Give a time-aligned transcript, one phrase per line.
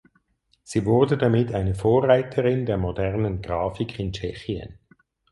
[0.63, 4.79] Sie wurde damit eine Vorreiterin der modernen Grafik in Tschechien.